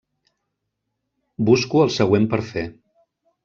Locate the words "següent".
2.01-2.29